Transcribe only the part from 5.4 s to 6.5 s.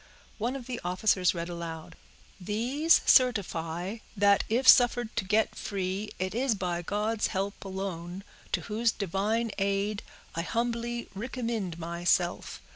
free, it